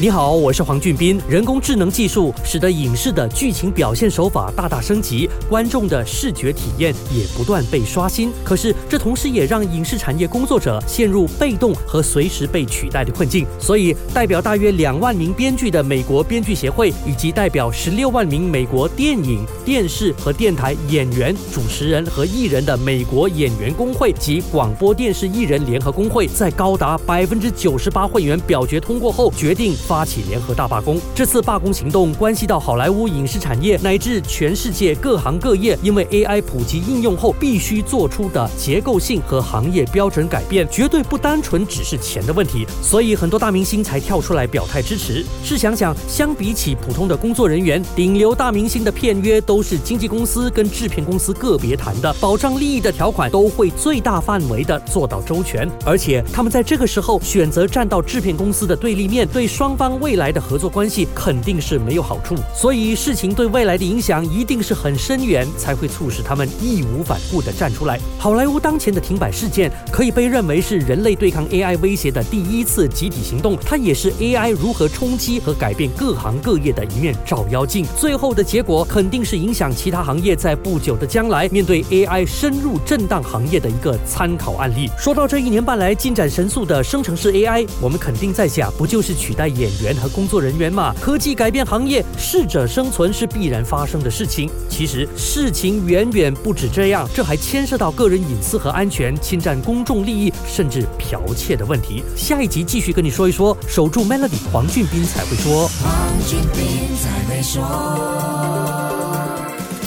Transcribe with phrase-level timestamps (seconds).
[0.00, 1.20] 你好，我是黄俊斌。
[1.28, 8.30] 人工智能技术使得影视的剧情表现手法大大升级，观众的视觉体验也不断被刷新。
[8.44, 13.44] 可是，这同时也让影视产业工作者陷入被动和随时被取代的困境。
[13.58, 29.74] 所以，代表大约两万名编剧的美国编剧协会，以及代表十六万名美国电影、电视和电台演员、主持人和艺人的美国演员工会及广播电视艺人联合工会，在高达百分之九十八会员表决通过后，决定。
[29.88, 45.24] 发起联合大罢工，这次罢工行动关系到好莱坞影视产业乃至全世界各行各业，因为 AI 普及应用后必须做出的结构性和行业标准改变，绝对不单纯只是钱的问题，所以很多大明星才跳出来表态支持。
[45.42, 59.77] 试想想，相比起普通的工作人员，顶流大明星的片约都是经纪公司跟制片公司个别谈的，保障利益的条款都会最大范围的做到周全，而且他们在这个时候选择站到制片公司的对立面，对双。
[59.78, 68.00] 方未来的合作关系肯定是没有好处，所以事情对未来的影响一定是很深远，才会促使他们义无反顾地站出来。
[68.18, 77.86] 好莱坞当前的停摆事件可以被认为是人类对抗 AI 威胁的第一次集体行动，它也是 AI 如何冲击和改变各行各业的一面照妖镜。
[77.96, 84.90] 最后的结果肯定是影响其他行业在不久的将来面对 AI 深入震荡行业的一个参考案例。
[84.98, 89.67] 说到这一年半来进展神速的生成式 AI，我们肯定在想，不就是取代演？
[89.68, 94.50] 演员和工作人员嘛，科技改变行业，适者生存是必然发生的事情。
[94.68, 102.02] 其实事情远远不止这样，这还牵涉到个人隐私和安全、侵占公众利益，甚至剽窃的问题。
[102.16, 105.68] 下一集继续跟你说一说，守住 Melody，黄俊斌才会说。
[105.68, 108.57] 黄俊斌才会说。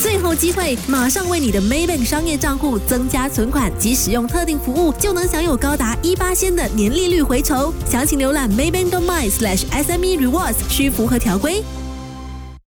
[0.01, 7.71] 最后机会，马上为你的 Maybank 商业账户增加存款及使用特定服务，就能享有高达一八仙的年利率回酬。
[7.87, 11.63] 详情浏览 Maybank.my/SME Rewards，需符合条规。